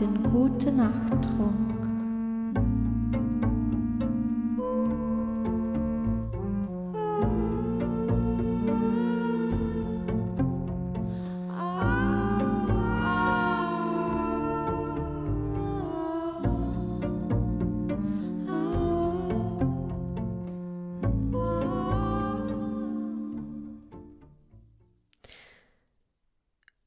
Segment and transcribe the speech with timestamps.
[0.00, 1.10] den gute Nacht.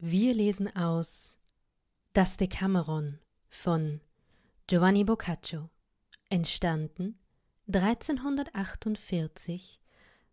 [0.05, 1.32] Wir lesen aus
[2.15, 3.17] Das Decameron
[3.49, 3.99] von
[4.67, 5.71] Giovanni Boccaccio,
[6.29, 7.17] entstanden
[7.65, 9.81] 1348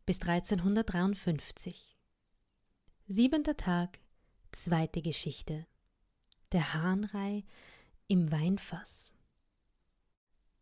[0.05, 1.97] bis 1353.
[3.07, 3.99] Siebenter Tag,
[4.53, 5.67] zweite Geschichte.
[6.53, 7.45] Der Hahnrei
[8.09, 9.15] im Weinfass.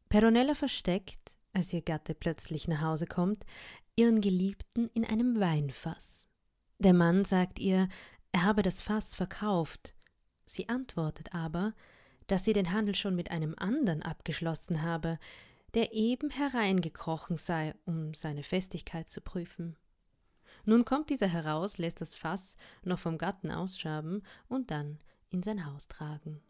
[0.08, 3.44] Peronella versteckt, als ihr Gatte plötzlich nach Hause kommt,
[3.96, 6.28] ihren Geliebten in einem Weinfass.
[6.78, 7.88] Der Mann sagt ihr,
[8.30, 9.94] er habe das Fass verkauft.
[10.48, 11.74] Sie antwortet aber,
[12.26, 15.18] dass sie den Handel schon mit einem andern abgeschlossen habe,
[15.74, 19.76] der eben hereingekrochen sei, um seine Festigkeit zu prüfen.
[20.64, 24.98] Nun kommt dieser heraus, lässt das Fass noch vom Gatten ausschaben und dann
[25.30, 26.40] in sein Haus tragen.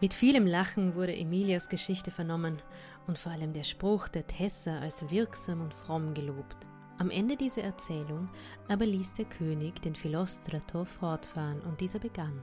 [0.00, 2.62] Mit vielem Lachen wurde Emilias Geschichte vernommen
[3.06, 6.66] und vor allem der Spruch der Tessa als wirksam und fromm gelobt.
[6.96, 8.30] Am Ende dieser Erzählung
[8.68, 12.40] aber ließ der König den Philostrator fortfahren und dieser begann.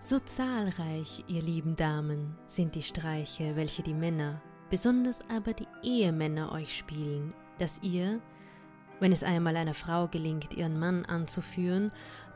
[0.00, 6.50] So zahlreich, ihr lieben Damen, sind die Streiche, welche die Männer, besonders aber die Ehemänner
[6.52, 8.20] euch spielen, dass ihr,
[9.00, 11.90] wenn es einmal einer Frau gelingt, ihren Mann anzuführen,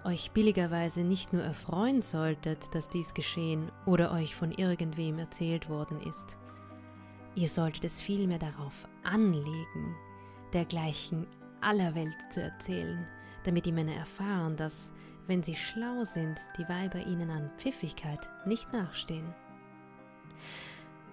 [0.04, 6.00] euch billigerweise nicht nur erfreuen solltet, dass dies geschehen oder euch von irgendwem erzählt worden
[6.00, 6.38] ist.
[7.34, 9.96] Ihr solltet es vielmehr darauf anlegen,
[10.52, 11.26] dergleichen
[11.60, 13.06] aller Welt zu erzählen,
[13.44, 14.92] damit die Männer erfahren, dass,
[15.26, 19.34] wenn sie schlau sind, die Weiber ihnen an Pfiffigkeit nicht nachstehen.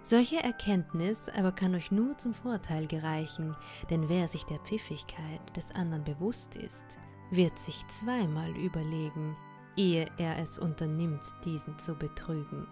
[0.04, 3.56] Solche Erkenntnis aber kann euch nur zum Vorteil gereichen,
[3.90, 6.98] denn wer sich der Pfiffigkeit des anderen bewusst ist,
[7.30, 9.38] wird sich zweimal überlegen,
[9.78, 12.68] ehe er es unternimmt, diesen zu betrügen.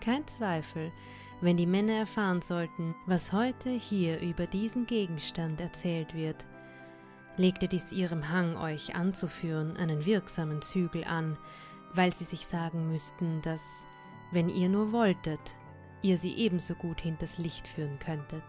[0.00, 0.92] Kein Zweifel,
[1.40, 6.46] wenn die Männer erfahren sollten, was heute hier über diesen Gegenstand erzählt wird,
[7.36, 11.36] legte dies ihrem Hang, euch anzuführen, einen wirksamen Zügel an,
[11.94, 13.86] weil sie sich sagen müssten, dass,
[14.32, 15.40] wenn ihr nur wolltet,
[16.02, 18.42] ihr sie ebenso gut hinters Licht führen könntet.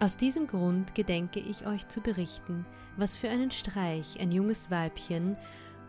[0.00, 2.64] Aus diesem Grund gedenke ich euch zu berichten,
[2.96, 5.36] was für einen Streich ein junges Weibchen,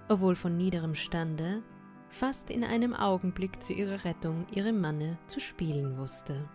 [0.07, 1.61] obwohl von niederem Stande,
[2.09, 6.49] fast in einem Augenblick zu ihrer Rettung ihrem Manne zu spielen wusste.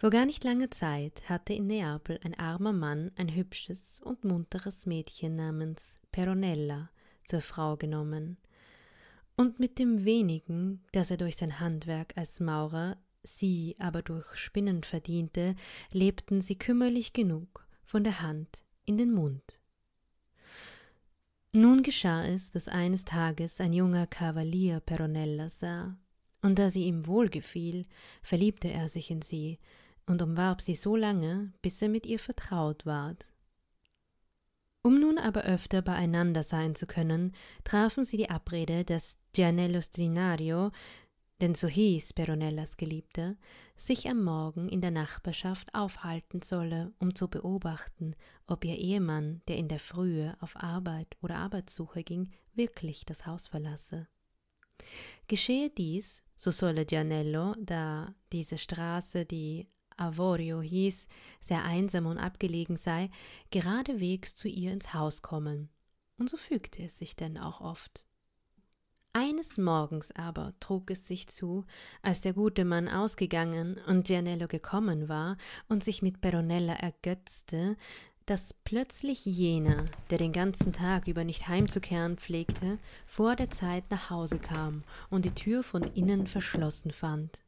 [0.00, 4.86] Vor gar nicht langer Zeit hatte in Neapel ein armer Mann ein hübsches und munteres
[4.86, 6.88] Mädchen namens Peronella
[7.26, 8.38] zur Frau genommen,
[9.36, 14.84] und mit dem wenigen, das er durch sein Handwerk als Maurer, sie aber durch Spinnen
[14.84, 15.54] verdiente,
[15.92, 19.60] lebten sie kümmerlich genug von der Hand in den Mund.
[21.52, 25.98] Nun geschah es, dass eines Tages ein junger Kavalier Peronella sah,
[26.40, 27.84] und da sie ihm wohlgefiel,
[28.22, 29.58] verliebte er sich in sie,
[30.06, 33.26] und umwarb sie so lange, bis er mit ihr vertraut ward.
[34.82, 37.32] Um nun aber öfter beieinander sein zu können,
[37.64, 40.70] trafen sie die Abrede, dass Gianello Strinario,
[41.40, 43.36] denn so hieß Peronellas Geliebter,
[43.76, 48.14] sich am Morgen in der Nachbarschaft aufhalten solle, um zu beobachten,
[48.46, 53.48] ob ihr Ehemann, der in der Frühe auf Arbeit oder Arbeitssuche ging, wirklich das Haus
[53.48, 54.06] verlasse.
[55.28, 59.68] Geschehe dies, so solle Gianello, da diese Straße die
[60.00, 61.06] Avorio hieß,
[61.40, 63.10] sehr einsam und abgelegen sei,
[63.50, 65.68] geradewegs zu ihr ins Haus kommen.
[66.18, 68.06] Und so fügte es sich denn auch oft.
[69.12, 71.64] Eines Morgens aber trug es sich zu,
[72.00, 75.36] als der gute Mann ausgegangen und Gianello gekommen war
[75.68, 77.76] und sich mit Peronella ergötzte,
[78.26, 84.10] dass plötzlich jener, der den ganzen Tag über nicht heimzukehren pflegte, vor der Zeit nach
[84.10, 87.42] Hause kam und die Tür von innen verschlossen fand.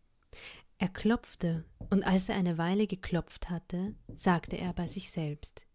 [0.82, 5.68] Er klopfte, und als er eine Weile geklopft hatte, sagte er bei sich selbst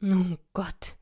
[0.00, 0.96] Nun Gott,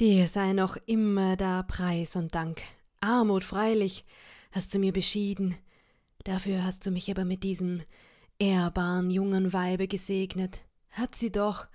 [0.00, 2.62] dir sei noch immer da Preis und Dank.
[3.02, 4.06] Armut freilich
[4.50, 5.54] hast du mir beschieden,
[6.24, 7.82] dafür hast du mich aber mit diesem
[8.38, 11.66] ehrbaren jungen Weibe gesegnet, hat sie doch,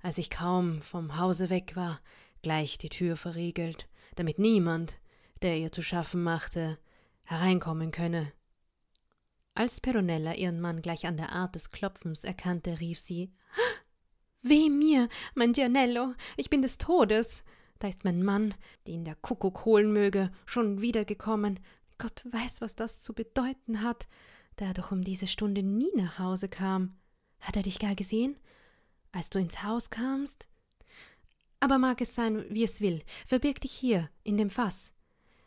[0.00, 2.00] als ich kaum vom Hause weg war,
[2.42, 5.00] gleich die Tür verriegelt, damit niemand,
[5.42, 6.78] der ihr zu schaffen machte,
[7.24, 8.32] hereinkommen könne.
[9.54, 13.32] Als Peronella ihren Mann gleich an der Art des Klopfens erkannte, rief sie
[14.42, 17.44] Weh mir, mein Gianello, ich bin des Todes.
[17.78, 18.54] Da ist mein Mann,
[18.86, 21.60] den der Kuckuck holen möge, schon wiedergekommen.
[21.98, 24.08] Gott weiß, was das zu bedeuten hat,
[24.56, 26.96] da er doch um diese Stunde nie nach Hause kam.
[27.40, 28.36] Hat er dich gar gesehen?
[29.12, 30.48] Als du ins Haus kamst?
[31.60, 34.92] Aber mag es sein, wie es will, verbirg dich hier, in dem Fass.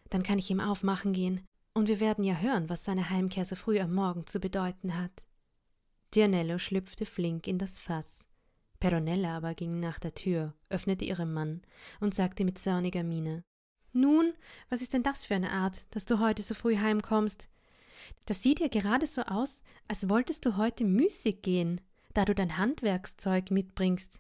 [0.09, 1.45] Dann kann ich ihm aufmachen gehen,
[1.77, 5.27] und wir werden ja hören, was seine Heimkehr so früh am Morgen zu bedeuten hat.
[6.09, 8.25] Gianello schlüpfte flink in das Fass.
[8.79, 11.61] Peronella aber ging nach der Tür, öffnete ihrem Mann
[11.99, 13.43] und sagte mit zorniger Miene
[13.93, 14.33] Nun,
[14.69, 17.47] was ist denn das für eine Art, dass du heute so früh heimkommst?
[18.25, 21.79] Das sieht ja gerade so aus, als wolltest du heute müßig gehen,
[22.15, 24.19] da du dein Handwerkszeug mitbringst.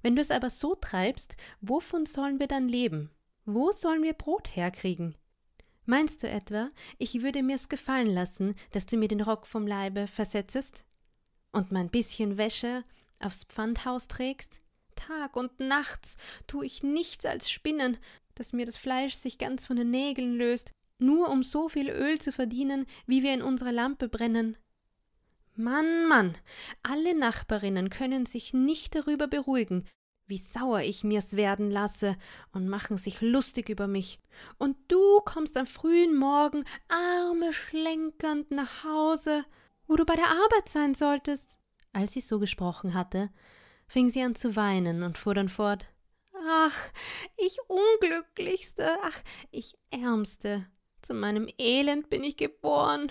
[0.00, 3.10] Wenn du es aber so treibst, wovon sollen wir dann leben?
[3.44, 5.16] Wo sollen wir Brot herkriegen?
[5.86, 10.06] Meinst du etwa, ich würde mir's gefallen lassen, dass du mir den Rock vom Leibe
[10.06, 10.84] versetzest?
[11.52, 12.84] Und mein bisschen Wäsche
[13.20, 14.60] aufs Pfandhaus trägst?
[14.94, 16.16] Tag und nachts
[16.46, 17.98] tu ich nichts als spinnen,
[18.34, 22.20] dass mir das Fleisch sich ganz von den Nägeln löst, nur um so viel Öl
[22.20, 24.56] zu verdienen, wie wir in unserer Lampe brennen.
[25.56, 26.36] Mann, Mann,
[26.82, 29.86] alle Nachbarinnen können sich nicht darüber beruhigen,
[30.26, 32.16] wie sauer ich mir's werden lasse
[32.52, 34.20] und machen sich lustig über mich.
[34.58, 39.44] Und du kommst am frühen Morgen Arme schlenkernd nach Hause,
[39.86, 41.58] wo du bei der Arbeit sein solltest.
[41.92, 43.30] Als sie so gesprochen hatte,
[43.86, 45.86] fing sie an zu weinen und fuhr dann fort
[46.46, 46.92] Ach,
[47.36, 50.66] ich Unglücklichste, ach, ich Ärmste,
[51.00, 53.10] zu meinem Elend bin ich geboren.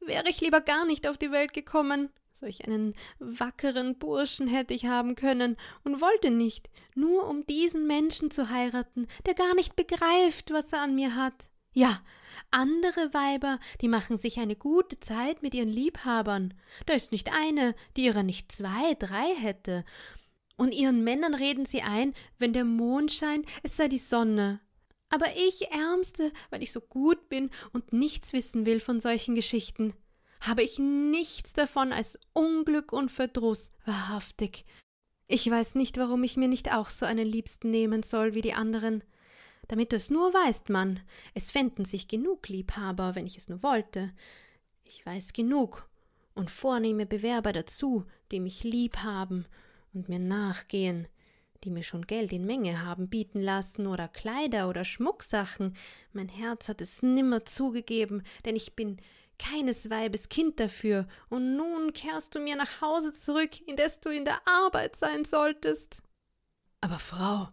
[0.00, 2.10] Wäre ich lieber gar nicht auf die Welt gekommen,
[2.42, 8.32] solch einen wackeren Burschen hätte ich haben können und wollte nicht, nur um diesen Menschen
[8.32, 11.48] zu heiraten, der gar nicht begreift, was er an mir hat.
[11.72, 12.02] Ja,
[12.50, 16.54] andere Weiber, die machen sich eine gute Zeit mit ihren Liebhabern.
[16.86, 19.84] Da ist nicht eine, die ihrer nicht zwei, drei hätte.
[20.56, 24.60] Und ihren Männern reden sie ein, wenn der Mond scheint, es sei die Sonne.
[25.08, 29.94] Aber ich, Ärmste, weil ich so gut bin und nichts wissen will von solchen Geschichten,
[30.42, 34.64] habe ich nichts davon als Unglück und Verdruss, wahrhaftig.
[35.26, 38.54] Ich weiß nicht, warum ich mir nicht auch so einen Liebsten nehmen soll wie die
[38.54, 39.02] anderen
[39.68, 41.00] damit du es nur weißt, Mann.
[41.34, 44.12] Es fänden sich genug Liebhaber, wenn ich es nur wollte.
[44.84, 45.88] Ich weiß genug
[46.34, 49.46] und vornehme Bewerber dazu, die mich lieb haben
[49.94, 51.08] und mir nachgehen,
[51.64, 55.76] die mir schon Geld in Menge haben bieten lassen oder Kleider oder Schmucksachen.
[56.12, 58.98] Mein Herz hat es nimmer zugegeben, denn ich bin
[59.42, 64.24] keines Weibes Kind dafür, und nun kehrst du mir nach Hause zurück, indes du in
[64.24, 66.02] der Arbeit sein solltest.
[66.80, 67.48] Aber Frau,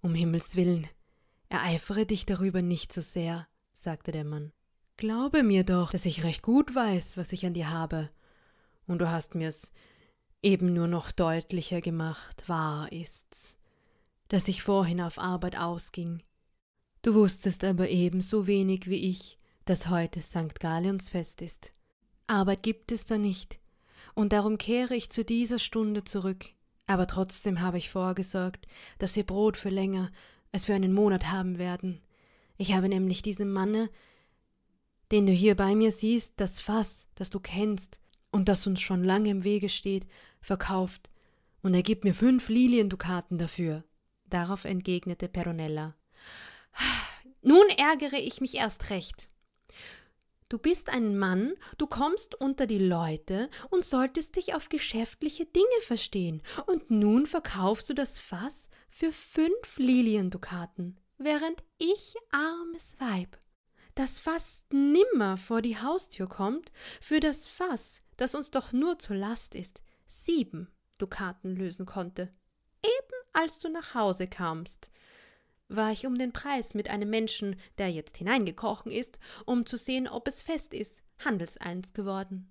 [0.00, 0.88] um Himmels willen,
[1.48, 4.52] Ereifere dich darüber nicht so sehr, sagte der Mann.
[4.96, 8.10] Glaube mir doch, dass ich recht gut weiß, was ich an dir habe.
[8.86, 9.72] Und du hast mir's
[10.42, 13.56] eben nur noch deutlicher gemacht, wahr ist's,
[14.28, 16.22] dass ich vorhin auf Arbeit ausging.
[17.02, 20.58] Du wusstest aber ebenso wenig wie ich, dass heute St.
[20.60, 21.72] Galionsfest ist.
[22.26, 23.58] Arbeit gibt es da nicht,
[24.14, 26.46] und darum kehre ich zu dieser Stunde zurück.
[26.86, 28.66] Aber trotzdem habe ich vorgesorgt,
[28.98, 30.10] dass wir Brot für länger
[30.52, 32.00] es für einen Monat haben werden.
[32.56, 33.90] Ich habe nämlich diesem Manne,
[35.12, 39.04] den du hier bei mir siehst, das Fass, das du kennst und das uns schon
[39.04, 40.06] lange im Wege steht,
[40.40, 41.10] verkauft,
[41.60, 43.84] und er gibt mir fünf Liliendukaten dafür.
[44.24, 45.94] Darauf entgegnete Peronella.
[47.42, 49.28] Nun ärgere ich mich erst recht.
[50.50, 55.80] Du bist ein Mann, du kommst unter die Leute und solltest dich auf geschäftliche Dinge
[55.82, 63.38] verstehen, und nun verkaufst du das Fass für fünf Liliendukaten, während ich, armes Weib,
[63.94, 69.16] das fast nimmer vor die Haustür kommt, für das Fass, das uns doch nur zur
[69.16, 72.32] Last ist, sieben Dukaten lösen konnte.
[72.82, 74.90] Eben als du nach Hause kamst,
[75.68, 80.08] war ich um den Preis mit einem Menschen, der jetzt hineingekrochen ist, um zu sehen,
[80.08, 82.50] ob es fest ist, handelseins geworden.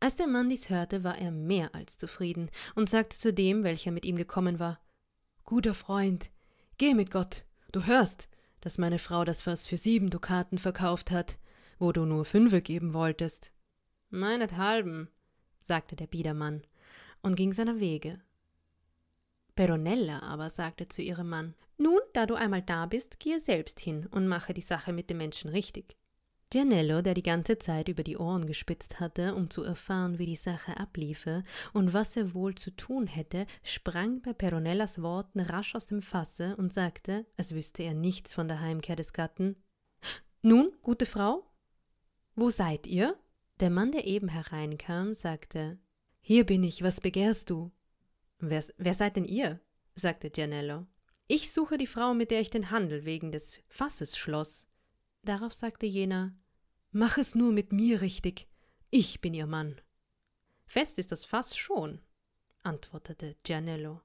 [0.00, 3.90] Als der Mann dies hörte, war er mehr als zufrieden und sagte zu dem, welcher
[3.92, 4.80] mit ihm gekommen war
[5.44, 6.30] Guter Freund,
[6.76, 8.28] geh mit Gott, du hörst,
[8.60, 11.38] dass meine Frau das Fass für sieben Dukaten verkauft hat,
[11.78, 13.52] wo du nur fünfe geben wolltest.
[14.10, 15.08] Meinethalben,
[15.60, 16.62] sagte der Biedermann
[17.22, 18.20] und ging seiner Wege.
[19.56, 24.06] Peronella aber sagte zu ihrem Mann Nun, da du einmal da bist, gehe selbst hin
[24.06, 25.96] und mache die Sache mit dem Menschen richtig.
[26.50, 30.36] Gianello, der die ganze Zeit über die Ohren gespitzt hatte, um zu erfahren, wie die
[30.36, 35.86] Sache abliefe und was er wohl zu tun hätte, sprang bei Peronellas Worten rasch aus
[35.86, 39.56] dem Fasse und sagte, als wüsste er nichts von der Heimkehr des Gatten
[40.42, 41.50] Nun, gute Frau,
[42.36, 43.18] wo seid ihr?
[43.58, 45.78] Der Mann, der eben hereinkam, sagte
[46.20, 47.72] Hier bin ich, was begehrst du?
[48.38, 49.60] Wer, wer seid denn ihr?
[49.94, 50.86] sagte Gianello.
[51.26, 54.68] Ich suche die Frau, mit der ich den Handel wegen des Fasses schloss.
[55.22, 56.34] Darauf sagte jener
[56.92, 58.48] Mach es nur mit mir richtig.
[58.90, 59.80] Ich bin ihr Mann.
[60.66, 62.00] Fest ist das Fass schon,
[62.62, 64.00] antwortete Gianello.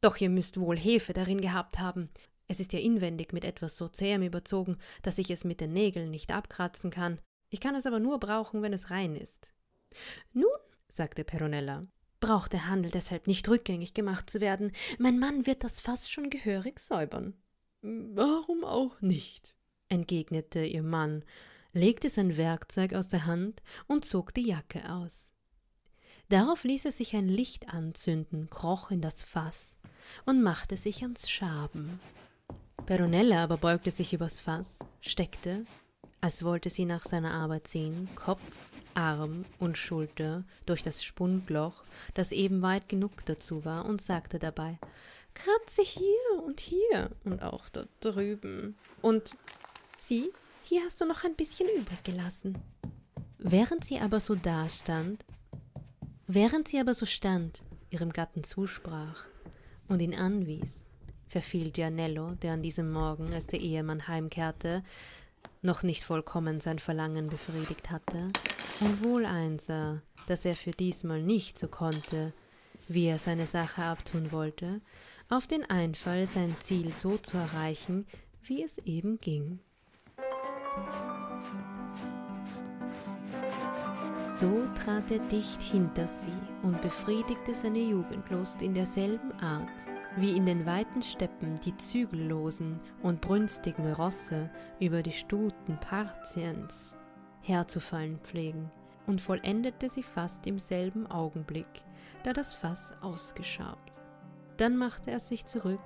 [0.00, 2.10] Doch ihr müsst wohl Hefe darin gehabt haben.
[2.48, 6.10] Es ist ja inwendig mit etwas so zähem überzogen, dass ich es mit den Nägeln
[6.10, 7.20] nicht abkratzen kann.
[7.50, 9.52] Ich kann es aber nur brauchen, wenn es rein ist.
[10.32, 10.50] Nun,
[10.88, 11.86] sagte Peronella,
[12.22, 14.72] braucht der Handel deshalb nicht rückgängig gemacht zu werden.
[14.98, 17.34] Mein Mann wird das Fass schon gehörig säubern.
[17.82, 19.54] Warum auch nicht?
[19.90, 21.22] entgegnete ihr Mann,
[21.74, 25.32] legte sein Werkzeug aus der Hand und zog die Jacke aus.
[26.30, 29.76] Darauf ließ er sich ein Licht anzünden, kroch in das Fass
[30.24, 32.00] und machte sich ans Schaben.
[32.86, 35.66] Peronella aber beugte sich übers Fass, steckte,
[36.22, 38.40] als wollte sie nach seiner Arbeit sehen, Kopf,
[38.94, 41.82] Arm und Schulter durch das Spundloch,
[42.14, 44.78] das eben weit genug dazu war, und sagte dabei
[45.34, 48.76] Kratze hier und hier und auch dort drüben.
[49.00, 49.34] Und
[50.04, 50.32] Sieh,
[50.64, 52.58] hier hast du noch ein bisschen übrig gelassen.
[53.38, 55.24] Während sie aber so dastand,
[56.26, 59.24] während sie aber so stand, ihrem Gatten zusprach
[59.86, 60.90] und ihn anwies,
[61.28, 64.82] verfiel Gianello, der an diesem Morgen, als der Ehemann heimkehrte,
[65.62, 68.30] noch nicht vollkommen sein Verlangen befriedigt hatte
[68.80, 72.32] und wohl einsah, dass er für diesmal nicht so konnte,
[72.88, 74.80] wie er seine Sache abtun wollte,
[75.28, 78.06] auf den Einfall, sein Ziel so zu erreichen,
[78.42, 79.60] wie es eben ging.
[84.38, 89.70] So trat er dicht hinter sie und befriedigte seine Jugendlust in derselben Art,
[90.16, 96.96] wie in den weiten Steppen die zügellosen und brünstigen Rosse über die Stuten Partiens
[97.42, 98.70] herzufallen pflegen,
[99.06, 101.84] und vollendete sie fast im selben Augenblick,
[102.22, 104.00] da das Fass ausgeschabt.
[104.56, 105.80] Dann machte er sich zurück,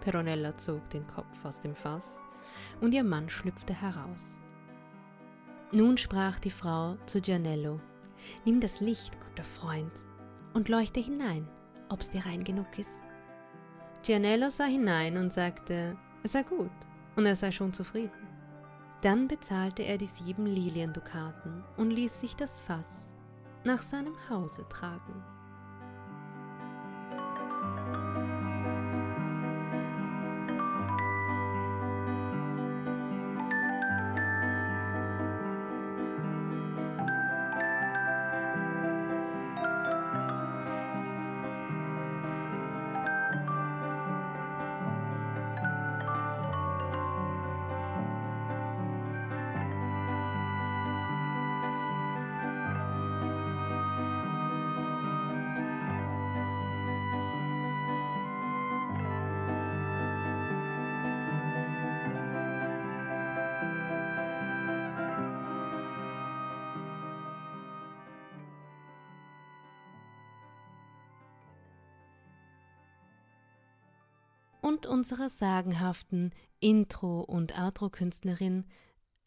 [0.00, 2.20] Peronella zog den Kopf aus dem Fass,
[2.80, 4.40] und ihr Mann schlüpfte heraus.
[5.72, 7.80] Nun sprach die Frau zu Gianello,
[8.44, 9.92] Nimm das Licht, guter Freund,
[10.52, 11.48] und leuchte hinein,
[11.88, 12.98] ob's dir rein genug ist.
[14.02, 16.70] Gianello sah hinein und sagte, es sei gut,
[17.16, 18.28] und er sei schon zufrieden.
[19.02, 23.12] Dann bezahlte er die sieben Liliendukaten und ließ sich das Fass
[23.64, 25.22] nach seinem Hause tragen.
[74.70, 78.66] Und unserer sagenhaften Intro- und Outro-Künstlerin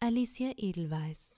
[0.00, 1.34] Alicia Edelweiss.